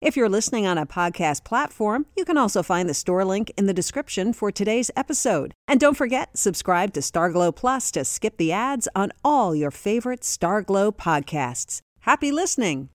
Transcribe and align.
If 0.00 0.16
you're 0.16 0.30
listening 0.30 0.66
on 0.66 0.78
a 0.78 0.86
podcast 0.86 1.44
platform, 1.44 2.06
you 2.16 2.24
can 2.24 2.38
also 2.38 2.62
find 2.62 2.88
the 2.88 2.94
store 2.94 3.22
link 3.22 3.52
in 3.58 3.66
the 3.66 3.74
description 3.74 4.32
for 4.32 4.50
today's 4.50 4.90
episode. 4.96 5.52
And 5.68 5.78
don't 5.78 5.96
forget, 5.96 6.38
subscribe 6.38 6.94
to 6.94 7.00
Starglow 7.00 7.54
Plus 7.54 7.90
to 7.90 8.06
skip 8.06 8.38
the 8.38 8.50
ads 8.50 8.88
on 8.96 9.12
all 9.22 9.54
your 9.54 9.70
favorite 9.70 10.22
Starglow 10.22 10.96
podcasts. 10.96 11.82
Happy 12.00 12.32
listening! 12.32 12.88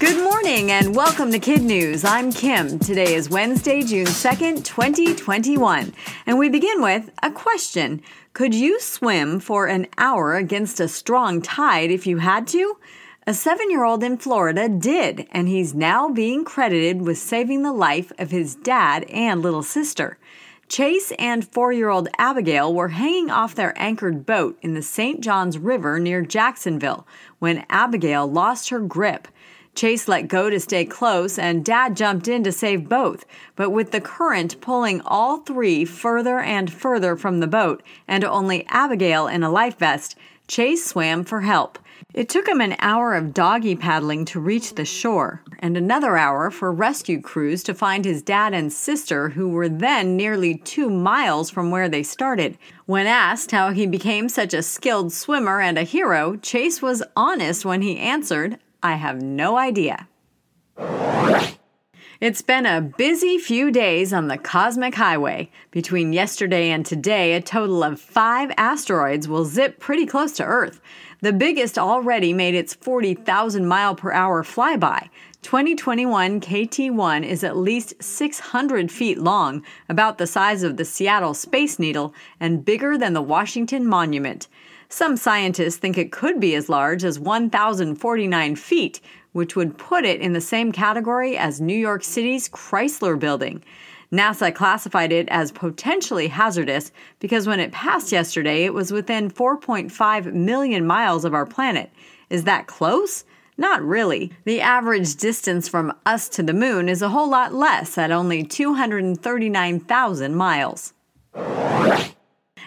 Good 0.00 0.24
morning 0.24 0.72
and 0.72 0.96
welcome 0.96 1.30
to 1.30 1.38
Kid 1.38 1.62
News. 1.62 2.04
I'm 2.04 2.32
Kim. 2.32 2.80
Today 2.80 3.14
is 3.14 3.30
Wednesday, 3.30 3.82
June 3.82 4.06
2nd, 4.06 4.64
2021. 4.64 5.94
And 6.26 6.38
we 6.40 6.48
begin 6.48 6.82
with 6.82 7.10
a 7.22 7.30
question 7.30 8.02
Could 8.32 8.52
you 8.52 8.80
swim 8.80 9.38
for 9.38 9.68
an 9.68 9.86
hour 9.96 10.34
against 10.34 10.80
a 10.80 10.88
strong 10.88 11.40
tide 11.40 11.92
if 11.92 12.04
you 12.04 12.18
had 12.18 12.48
to? 12.48 12.78
A 13.30 13.32
seven 13.32 13.70
year 13.70 13.84
old 13.84 14.02
in 14.02 14.16
Florida 14.16 14.68
did, 14.68 15.28
and 15.30 15.46
he's 15.46 15.72
now 15.72 16.08
being 16.08 16.44
credited 16.44 17.02
with 17.02 17.16
saving 17.16 17.62
the 17.62 17.72
life 17.72 18.10
of 18.18 18.32
his 18.32 18.56
dad 18.56 19.04
and 19.04 19.40
little 19.40 19.62
sister. 19.62 20.18
Chase 20.66 21.12
and 21.16 21.46
four 21.46 21.72
year 21.72 21.90
old 21.90 22.08
Abigail 22.18 22.74
were 22.74 22.88
hanging 22.88 23.30
off 23.30 23.54
their 23.54 23.72
anchored 23.80 24.26
boat 24.26 24.58
in 24.62 24.74
the 24.74 24.82
St. 24.82 25.20
Johns 25.20 25.58
River 25.58 26.00
near 26.00 26.22
Jacksonville 26.22 27.06
when 27.38 27.64
Abigail 27.70 28.26
lost 28.26 28.70
her 28.70 28.80
grip. 28.80 29.28
Chase 29.76 30.08
let 30.08 30.26
go 30.26 30.50
to 30.50 30.58
stay 30.58 30.84
close, 30.84 31.38
and 31.38 31.64
Dad 31.64 31.96
jumped 31.96 32.26
in 32.26 32.42
to 32.42 32.50
save 32.50 32.88
both. 32.88 33.24
But 33.54 33.70
with 33.70 33.92
the 33.92 34.00
current 34.00 34.60
pulling 34.60 35.02
all 35.02 35.36
three 35.36 35.84
further 35.84 36.40
and 36.40 36.68
further 36.68 37.14
from 37.14 37.38
the 37.38 37.46
boat, 37.46 37.84
and 38.08 38.24
only 38.24 38.66
Abigail 38.66 39.28
in 39.28 39.44
a 39.44 39.52
life 39.52 39.78
vest, 39.78 40.16
Chase 40.48 40.84
swam 40.84 41.22
for 41.22 41.42
help. 41.42 41.78
It 42.12 42.28
took 42.28 42.48
him 42.48 42.60
an 42.60 42.74
hour 42.80 43.14
of 43.14 43.32
doggy 43.32 43.76
paddling 43.76 44.24
to 44.26 44.40
reach 44.40 44.74
the 44.74 44.84
shore, 44.84 45.44
and 45.60 45.76
another 45.76 46.16
hour 46.16 46.50
for 46.50 46.72
rescue 46.72 47.20
crews 47.20 47.62
to 47.62 47.74
find 47.74 48.04
his 48.04 48.20
dad 48.20 48.52
and 48.52 48.72
sister, 48.72 49.28
who 49.28 49.48
were 49.48 49.68
then 49.68 50.16
nearly 50.16 50.56
two 50.56 50.90
miles 50.90 51.50
from 51.50 51.70
where 51.70 51.88
they 51.88 52.02
started. 52.02 52.58
When 52.86 53.06
asked 53.06 53.52
how 53.52 53.70
he 53.70 53.86
became 53.86 54.28
such 54.28 54.52
a 54.52 54.62
skilled 54.62 55.12
swimmer 55.12 55.60
and 55.60 55.78
a 55.78 55.84
hero, 55.84 56.34
Chase 56.36 56.82
was 56.82 57.04
honest 57.14 57.64
when 57.64 57.80
he 57.80 57.96
answered, 57.98 58.58
I 58.82 58.94
have 58.94 59.22
no 59.22 59.56
idea. 59.56 60.08
It's 62.20 62.42
been 62.42 62.66
a 62.66 62.82
busy 62.82 63.38
few 63.38 63.70
days 63.70 64.12
on 64.12 64.28
the 64.28 64.36
cosmic 64.36 64.94
highway. 64.94 65.50
Between 65.70 66.12
yesterday 66.12 66.68
and 66.68 66.84
today, 66.84 67.32
a 67.32 67.40
total 67.40 67.82
of 67.82 67.98
five 67.98 68.50
asteroids 68.58 69.26
will 69.26 69.46
zip 69.46 69.78
pretty 69.78 70.04
close 70.04 70.32
to 70.32 70.44
Earth. 70.44 70.82
The 71.22 71.32
biggest 71.34 71.78
already 71.78 72.32
made 72.32 72.54
its 72.54 72.72
40,000 72.72 73.66
mile 73.66 73.94
per 73.94 74.10
hour 74.10 74.42
flyby. 74.42 75.10
2021 75.42 76.40
KT1 76.40 77.26
is 77.26 77.44
at 77.44 77.58
least 77.58 78.02
600 78.02 78.90
feet 78.90 79.18
long, 79.18 79.62
about 79.88 80.16
the 80.16 80.26
size 80.26 80.62
of 80.62 80.78
the 80.78 80.84
Seattle 80.84 81.34
Space 81.34 81.78
Needle, 81.78 82.14
and 82.38 82.64
bigger 82.64 82.96
than 82.96 83.12
the 83.12 83.20
Washington 83.20 83.86
Monument. 83.86 84.48
Some 84.88 85.18
scientists 85.18 85.76
think 85.76 85.98
it 85.98 86.10
could 86.10 86.40
be 86.40 86.54
as 86.54 86.70
large 86.70 87.04
as 87.04 87.18
1,049 87.18 88.56
feet, 88.56 89.00
which 89.32 89.54
would 89.54 89.76
put 89.76 90.06
it 90.06 90.22
in 90.22 90.32
the 90.32 90.40
same 90.40 90.72
category 90.72 91.36
as 91.36 91.60
New 91.60 91.76
York 91.76 92.02
City's 92.02 92.48
Chrysler 92.48 93.18
Building. 93.18 93.62
NASA 94.12 94.54
classified 94.54 95.12
it 95.12 95.28
as 95.28 95.52
potentially 95.52 96.28
hazardous 96.28 96.90
because 97.20 97.46
when 97.46 97.60
it 97.60 97.70
passed 97.72 98.10
yesterday, 98.10 98.64
it 98.64 98.74
was 98.74 98.92
within 98.92 99.30
4.5 99.30 100.32
million 100.32 100.84
miles 100.84 101.24
of 101.24 101.32
our 101.34 101.46
planet. 101.46 101.90
Is 102.28 102.44
that 102.44 102.66
close? 102.66 103.24
Not 103.56 103.82
really. 103.82 104.32
The 104.44 104.60
average 104.60 105.16
distance 105.16 105.68
from 105.68 105.92
us 106.06 106.28
to 106.30 106.42
the 106.42 106.54
moon 106.54 106.88
is 106.88 107.02
a 107.02 107.10
whole 107.10 107.30
lot 107.30 107.54
less 107.54 107.98
at 107.98 108.10
only 108.10 108.42
239,000 108.42 110.34
miles. 110.34 110.94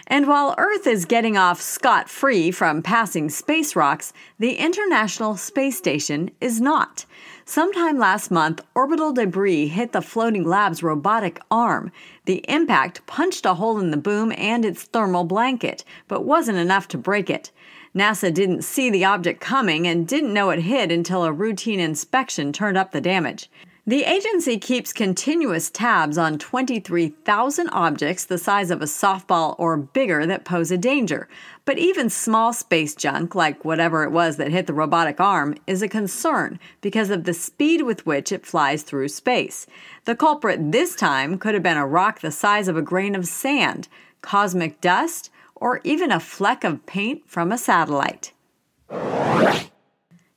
And 0.06 0.26
while 0.26 0.54
Earth 0.58 0.86
is 0.86 1.06
getting 1.06 1.38
off 1.38 1.62
scot 1.62 2.10
free 2.10 2.50
from 2.50 2.82
passing 2.82 3.30
space 3.30 3.74
rocks, 3.74 4.12
the 4.38 4.56
International 4.56 5.36
Space 5.36 5.78
Station 5.78 6.30
is 6.42 6.60
not. 6.60 7.06
Sometime 7.46 7.98
last 7.98 8.30
month, 8.30 8.62
orbital 8.74 9.12
debris 9.12 9.68
hit 9.68 9.92
the 9.92 10.02
floating 10.02 10.44
lab's 10.44 10.82
robotic 10.82 11.40
arm. 11.50 11.90
The 12.26 12.44
impact 12.48 13.06
punched 13.06 13.46
a 13.46 13.54
hole 13.54 13.78
in 13.78 13.90
the 13.90 13.96
boom 13.96 14.32
and 14.36 14.64
its 14.64 14.82
thermal 14.82 15.24
blanket, 15.24 15.84
but 16.06 16.24
wasn't 16.24 16.58
enough 16.58 16.86
to 16.88 16.98
break 16.98 17.30
it. 17.30 17.50
NASA 17.94 18.32
didn't 18.32 18.62
see 18.62 18.90
the 18.90 19.04
object 19.04 19.40
coming 19.40 19.86
and 19.86 20.06
didn't 20.06 20.34
know 20.34 20.50
it 20.50 20.60
hit 20.60 20.92
until 20.92 21.24
a 21.24 21.32
routine 21.32 21.80
inspection 21.80 22.52
turned 22.52 22.76
up 22.76 22.92
the 22.92 23.00
damage. 23.00 23.48
The 23.86 24.04
agency 24.04 24.56
keeps 24.56 24.94
continuous 24.94 25.68
tabs 25.68 26.16
on 26.16 26.38
23,000 26.38 27.68
objects 27.68 28.24
the 28.24 28.38
size 28.38 28.70
of 28.70 28.80
a 28.80 28.86
softball 28.86 29.54
or 29.58 29.76
bigger 29.76 30.24
that 30.24 30.46
pose 30.46 30.70
a 30.70 30.78
danger. 30.78 31.28
But 31.66 31.76
even 31.76 32.08
small 32.08 32.54
space 32.54 32.94
junk, 32.94 33.34
like 33.34 33.62
whatever 33.62 34.02
it 34.02 34.10
was 34.10 34.38
that 34.38 34.50
hit 34.50 34.66
the 34.66 34.72
robotic 34.72 35.20
arm, 35.20 35.56
is 35.66 35.82
a 35.82 35.88
concern 35.88 36.58
because 36.80 37.10
of 37.10 37.24
the 37.24 37.34
speed 37.34 37.82
with 37.82 38.06
which 38.06 38.32
it 38.32 38.46
flies 38.46 38.82
through 38.82 39.08
space. 39.08 39.66
The 40.06 40.16
culprit 40.16 40.72
this 40.72 40.96
time 40.96 41.36
could 41.36 41.52
have 41.52 41.62
been 41.62 41.76
a 41.76 41.86
rock 41.86 42.20
the 42.20 42.30
size 42.30 42.68
of 42.68 42.78
a 42.78 42.82
grain 42.82 43.14
of 43.14 43.26
sand, 43.26 43.88
cosmic 44.22 44.80
dust, 44.80 45.28
or 45.54 45.82
even 45.84 46.10
a 46.10 46.20
fleck 46.20 46.64
of 46.64 46.86
paint 46.86 47.24
from 47.26 47.52
a 47.52 47.58
satellite. 47.58 48.32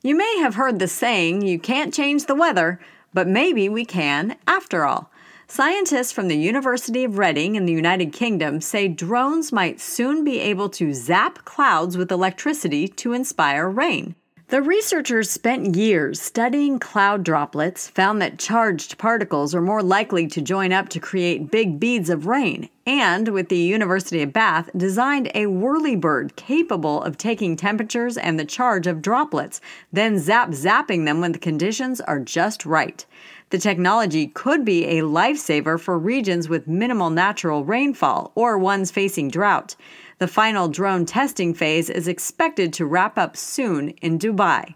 You 0.03 0.15
may 0.17 0.37
have 0.39 0.55
heard 0.55 0.79
the 0.79 0.87
saying, 0.89 1.43
you 1.43 1.59
can't 1.59 1.93
change 1.93 2.25
the 2.25 2.35
weather. 2.35 2.81
But 3.17 3.27
maybe 3.27 3.67
we 3.67 3.83
can, 3.83 4.37
after 4.45 4.85
all. 4.85 5.09
Scientists 5.47 6.11
from 6.11 6.27
the 6.27 6.37
University 6.37 7.03
of 7.03 7.17
Reading 7.17 7.55
in 7.55 7.65
the 7.65 7.73
United 7.73 8.13
Kingdom 8.13 8.61
say 8.61 8.87
drones 8.87 9.51
might 9.51 9.81
soon 9.81 10.23
be 10.23 10.39
able 10.39 10.69
to 10.69 10.93
zap 10.93 11.43
clouds 11.43 11.97
with 11.97 12.11
electricity 12.11 12.87
to 12.89 13.13
inspire 13.13 13.67
rain. 13.67 14.13
The 14.49 14.61
researchers 14.61 15.29
spent 15.29 15.75
years 15.75 16.21
studying 16.21 16.79
cloud 16.79 17.25
droplets, 17.25 17.89
found 17.89 18.21
that 18.21 18.39
charged 18.39 18.97
particles 18.97 19.53
are 19.53 19.59
more 19.59 19.83
likely 19.83 20.25
to 20.27 20.41
join 20.41 20.71
up 20.71 20.87
to 20.89 21.01
create 21.01 21.51
big 21.51 21.81
beads 21.81 22.09
of 22.09 22.27
rain, 22.27 22.69
and 22.85 23.27
with 23.27 23.49
the 23.49 23.57
University 23.57 24.21
of 24.21 24.31
Bath, 24.31 24.69
designed 24.77 25.27
a 25.35 25.47
whirlybird 25.47 26.37
capable 26.37 27.03
of 27.03 27.17
taking 27.17 27.57
temperatures 27.57 28.15
and 28.15 28.39
the 28.39 28.45
charge 28.45 28.87
of 28.87 29.01
droplets, 29.01 29.59
then 29.91 30.17
zap 30.17 30.51
zapping 30.51 31.03
them 31.03 31.19
when 31.19 31.33
the 31.33 31.39
conditions 31.39 31.99
are 31.99 32.21
just 32.21 32.65
right. 32.65 33.05
The 33.49 33.57
technology 33.57 34.27
could 34.27 34.65
be 34.65 34.85
a 34.85 35.03
lifesaver 35.03 35.79
for 35.79 35.97
regions 35.97 36.49
with 36.49 36.67
minimal 36.67 37.09
natural 37.09 37.63
rainfall 37.63 38.33
or 38.35 38.57
ones 38.57 38.91
facing 38.91 39.29
drought. 39.29 39.77
The 40.19 40.27
final 40.27 40.67
drone 40.67 41.05
testing 41.05 41.53
phase 41.53 41.89
is 41.89 42.09
expected 42.09 42.73
to 42.73 42.85
wrap 42.85 43.17
up 43.17 43.37
soon 43.37 43.89
in 44.01 44.19
Dubai. 44.19 44.75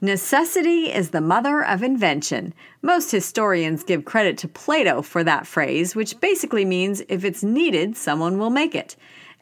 Necessity 0.00 0.92
is 0.92 1.10
the 1.10 1.20
mother 1.20 1.64
of 1.64 1.82
invention. 1.82 2.54
Most 2.80 3.10
historians 3.10 3.82
give 3.82 4.04
credit 4.04 4.38
to 4.38 4.48
Plato 4.48 5.02
for 5.02 5.24
that 5.24 5.48
phrase, 5.48 5.96
which 5.96 6.20
basically 6.20 6.64
means 6.64 7.02
if 7.08 7.24
it's 7.24 7.42
needed, 7.42 7.96
someone 7.96 8.38
will 8.38 8.50
make 8.50 8.76
it. 8.76 8.94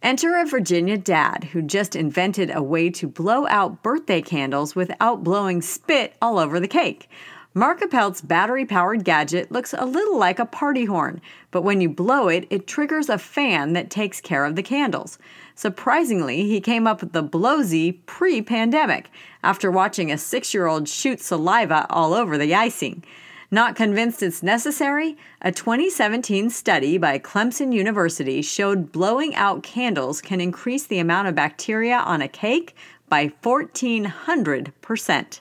Enter 0.02 0.38
a 0.38 0.46
Virginia 0.46 0.96
dad 0.96 1.44
who 1.52 1.60
just 1.60 1.96
invented 1.96 2.54
a 2.54 2.62
way 2.62 2.88
to 2.90 3.08
blow 3.08 3.46
out 3.48 3.82
birthday 3.82 4.22
candles 4.22 4.75
without 4.75 5.25
blowing 5.25 5.60
spit 5.60 6.14
all 6.22 6.38
over 6.38 6.60
the 6.60 6.69
cake. 6.69 7.08
Mark 7.56 7.80
Appelt's 7.82 8.20
battery 8.20 8.66
powered 8.66 9.04
gadget 9.04 9.52
looks 9.52 9.72
a 9.78 9.86
little 9.86 10.18
like 10.18 10.40
a 10.40 10.44
party 10.44 10.86
horn, 10.86 11.20
but 11.52 11.62
when 11.62 11.80
you 11.80 11.88
blow 11.88 12.26
it, 12.26 12.48
it 12.50 12.66
triggers 12.66 13.08
a 13.08 13.16
fan 13.16 13.74
that 13.74 13.90
takes 13.90 14.20
care 14.20 14.44
of 14.44 14.56
the 14.56 14.62
candles. 14.62 15.18
Surprisingly, 15.54 16.48
he 16.48 16.60
came 16.60 16.88
up 16.88 17.00
with 17.00 17.12
the 17.12 17.22
Blowzy 17.22 18.04
pre 18.06 18.42
pandemic 18.42 19.08
after 19.44 19.70
watching 19.70 20.10
a 20.10 20.18
six 20.18 20.52
year 20.52 20.66
old 20.66 20.88
shoot 20.88 21.20
saliva 21.20 21.86
all 21.90 22.12
over 22.12 22.36
the 22.36 22.56
icing. 22.56 23.04
Not 23.52 23.76
convinced 23.76 24.20
it's 24.20 24.42
necessary? 24.42 25.16
A 25.40 25.52
2017 25.52 26.50
study 26.50 26.98
by 26.98 27.20
Clemson 27.20 27.72
University 27.72 28.42
showed 28.42 28.90
blowing 28.90 29.32
out 29.36 29.62
candles 29.62 30.20
can 30.20 30.40
increase 30.40 30.88
the 30.88 30.98
amount 30.98 31.28
of 31.28 31.36
bacteria 31.36 31.98
on 31.98 32.20
a 32.20 32.26
cake 32.26 32.74
by 33.08 33.28
1400%. 33.44 35.40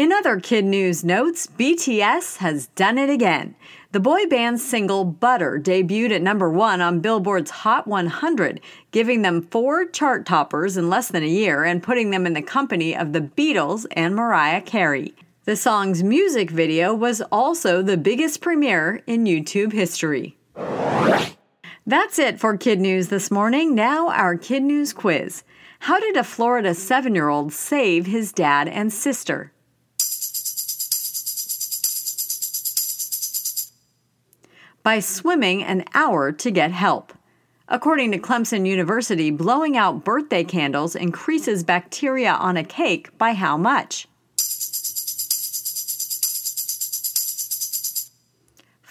In 0.00 0.12
other 0.12 0.40
kid 0.40 0.64
news 0.64 1.04
notes, 1.04 1.46
BTS 1.46 2.38
has 2.38 2.68
done 2.68 2.96
it 2.96 3.10
again. 3.10 3.54
The 3.92 4.00
boy 4.00 4.24
band's 4.24 4.64
single 4.64 5.04
Butter 5.04 5.60
debuted 5.62 6.10
at 6.10 6.22
number 6.22 6.48
one 6.48 6.80
on 6.80 7.00
Billboard's 7.00 7.50
Hot 7.50 7.86
100, 7.86 8.62
giving 8.92 9.20
them 9.20 9.42
four 9.42 9.84
chart 9.84 10.24
toppers 10.24 10.78
in 10.78 10.88
less 10.88 11.08
than 11.08 11.22
a 11.22 11.28
year 11.28 11.64
and 11.64 11.82
putting 11.82 12.12
them 12.12 12.24
in 12.24 12.32
the 12.32 12.40
company 12.40 12.96
of 12.96 13.12
the 13.12 13.20
Beatles 13.20 13.84
and 13.90 14.16
Mariah 14.16 14.62
Carey. 14.62 15.12
The 15.44 15.54
song's 15.54 16.02
music 16.02 16.50
video 16.50 16.94
was 16.94 17.20
also 17.30 17.82
the 17.82 17.98
biggest 17.98 18.40
premiere 18.40 19.02
in 19.06 19.24
YouTube 19.24 19.74
history. 19.74 20.34
That's 21.86 22.18
it 22.18 22.40
for 22.40 22.56
Kid 22.56 22.80
News 22.80 23.08
this 23.08 23.30
morning. 23.30 23.74
Now, 23.74 24.08
our 24.08 24.38
Kid 24.38 24.62
News 24.62 24.94
quiz. 24.94 25.44
How 25.80 26.00
did 26.00 26.16
a 26.16 26.24
Florida 26.24 26.74
seven 26.74 27.14
year 27.14 27.28
old 27.28 27.52
save 27.52 28.06
his 28.06 28.32
dad 28.32 28.66
and 28.66 28.90
sister? 28.90 29.52
By 34.82 35.00
swimming 35.00 35.62
an 35.62 35.84
hour 35.94 36.32
to 36.32 36.50
get 36.50 36.72
help. 36.72 37.12
According 37.68 38.10
to 38.12 38.18
Clemson 38.18 38.66
University, 38.66 39.30
blowing 39.30 39.76
out 39.76 40.04
birthday 40.04 40.42
candles 40.42 40.96
increases 40.96 41.62
bacteria 41.62 42.32
on 42.32 42.56
a 42.56 42.64
cake 42.64 43.16
by 43.16 43.32
how 43.32 43.56
much? 43.56 44.08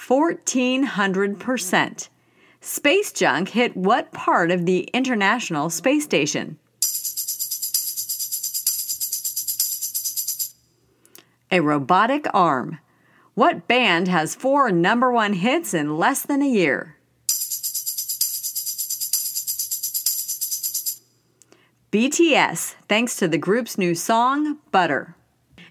1400%. 0.10 2.10
Space 2.62 3.12
junk 3.12 3.50
hit 3.50 3.78
what 3.78 4.12
part 4.12 4.50
of 4.50 4.66
the 4.66 4.90
International 4.94 5.70
Space 5.70 6.04
Station? 6.04 6.58
A 11.52 11.60
robotic 11.60 12.26
arm. 12.34 12.80
What 13.40 13.70
band 13.70 14.10
has 14.10 14.36
four 14.36 14.70
number 14.70 15.14
one 15.14 15.32
hits 15.32 15.74
in 15.74 15.98
less 15.98 16.24
than 16.24 16.42
a 16.42 16.46
year? 16.46 16.98
BTS, 21.94 22.76
thanks 22.90 23.16
to 23.16 23.30
the 23.30 23.38
group's 23.38 23.78
new 23.78 23.96
song, 23.96 24.58
Butter. 24.74 25.16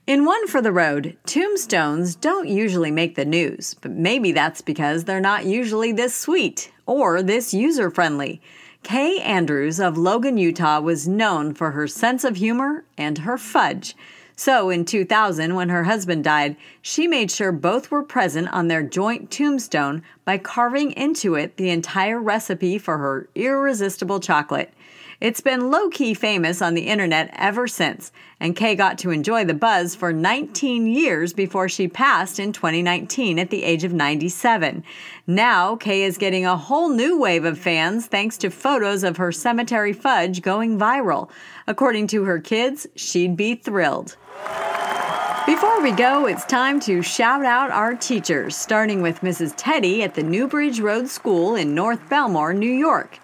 In 0.06 0.24
One 0.24 0.46
for 0.46 0.62
the 0.62 0.72
Road, 0.72 1.18
tombstones 1.26 2.16
don't 2.16 2.48
usually 2.48 2.90
make 2.90 3.16
the 3.16 3.26
news, 3.26 3.74
but 3.82 3.90
maybe 3.90 4.32
that's 4.32 4.62
because 4.62 5.04
they're 5.04 5.20
not 5.20 5.44
usually 5.44 5.92
this 5.92 6.14
sweet 6.14 6.72
or 6.86 7.22
this 7.22 7.52
user 7.52 7.90
friendly. 7.90 8.40
Kay 8.82 9.20
Andrews 9.20 9.78
of 9.78 9.98
Logan, 9.98 10.38
Utah 10.38 10.80
was 10.80 11.06
known 11.06 11.52
for 11.52 11.72
her 11.72 11.86
sense 11.86 12.24
of 12.24 12.36
humor 12.36 12.86
and 12.96 13.18
her 13.18 13.36
fudge. 13.36 13.94
So 14.38 14.70
in 14.70 14.84
2000, 14.84 15.56
when 15.56 15.68
her 15.68 15.82
husband 15.82 16.22
died, 16.22 16.56
she 16.80 17.08
made 17.08 17.28
sure 17.28 17.50
both 17.50 17.90
were 17.90 18.04
present 18.04 18.46
on 18.52 18.68
their 18.68 18.84
joint 18.84 19.32
tombstone 19.32 20.04
by 20.28 20.36
carving 20.36 20.92
into 20.92 21.36
it 21.36 21.56
the 21.56 21.70
entire 21.70 22.20
recipe 22.20 22.76
for 22.76 22.98
her 22.98 23.30
irresistible 23.34 24.20
chocolate. 24.20 24.70
It's 25.22 25.40
been 25.40 25.70
low 25.70 25.88
key 25.88 26.12
famous 26.12 26.60
on 26.60 26.74
the 26.74 26.88
internet 26.88 27.30
ever 27.32 27.66
since, 27.66 28.12
and 28.38 28.54
Kay 28.54 28.74
got 28.74 28.98
to 28.98 29.10
enjoy 29.10 29.46
the 29.46 29.54
buzz 29.54 29.94
for 29.94 30.12
19 30.12 30.86
years 30.86 31.32
before 31.32 31.66
she 31.66 31.88
passed 31.88 32.38
in 32.38 32.52
2019 32.52 33.38
at 33.38 33.48
the 33.48 33.64
age 33.64 33.84
of 33.84 33.94
97. 33.94 34.84
Now, 35.26 35.76
Kay 35.76 36.02
is 36.02 36.18
getting 36.18 36.44
a 36.44 36.58
whole 36.58 36.90
new 36.90 37.18
wave 37.18 37.46
of 37.46 37.58
fans 37.58 38.06
thanks 38.06 38.36
to 38.36 38.50
photos 38.50 39.04
of 39.04 39.16
her 39.16 39.32
cemetery 39.32 39.94
fudge 39.94 40.42
going 40.42 40.78
viral. 40.78 41.30
According 41.66 42.08
to 42.08 42.24
her 42.24 42.38
kids, 42.38 42.86
she'd 42.96 43.34
be 43.34 43.54
thrilled. 43.54 44.18
Before 45.48 45.80
we 45.80 45.92
go, 45.92 46.26
it's 46.26 46.44
time 46.44 46.78
to 46.80 47.00
shout 47.00 47.42
out 47.42 47.70
our 47.70 47.94
teachers, 47.94 48.54
starting 48.54 49.00
with 49.00 49.22
Mrs. 49.22 49.54
Teddy 49.56 50.02
at 50.02 50.12
the 50.12 50.22
Newbridge 50.22 50.78
Road 50.78 51.08
School 51.08 51.54
in 51.54 51.74
North 51.74 52.06
Bellmore, 52.10 52.54
New 52.54 52.70
York, 52.70 53.18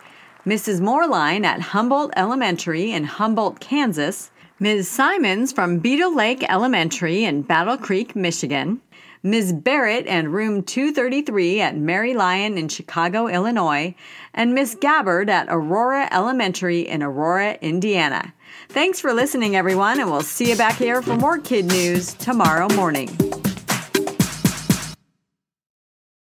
Mrs. 0.47 0.81
Moreline 0.81 1.45
at 1.45 1.61
Humboldt 1.61 2.15
Elementary 2.17 2.93
in 2.93 3.05
Humboldt, 3.05 3.61
Kansas, 3.61 4.31
Ms. 4.59 4.89
Simons 4.89 5.53
from 5.53 5.81
Beadle 5.81 6.17
Lake 6.17 6.43
Elementary 6.49 7.25
in 7.25 7.43
Battle 7.43 7.77
Creek, 7.77 8.17
Michigan, 8.17 8.81
Ms. 9.27 9.55
Barrett 9.55 10.07
and 10.07 10.35
Room 10.35 10.63
233 10.63 11.59
at 11.59 11.79
Mary 11.79 12.13
Lyon 12.13 12.59
in 12.59 12.69
Chicago, 12.69 13.27
Illinois, 13.27 13.95
and 14.35 14.55
Miss 14.55 14.75
Gabbard 14.75 15.31
at 15.31 15.47
Aurora 15.49 16.11
Elementary 16.13 16.87
in 16.87 17.03
Aurora, 17.03 17.55
Indiana. 17.63 18.35
Thanks 18.69 19.01
for 19.01 19.15
listening, 19.15 19.57
everyone, 19.57 19.99
and 19.99 20.11
we'll 20.11 20.21
see 20.21 20.51
you 20.51 20.57
back 20.57 20.77
here 20.77 21.01
for 21.01 21.17
more 21.17 21.39
kid 21.39 21.65
news 21.65 22.13
tomorrow 22.13 22.69
morning. 22.75 23.09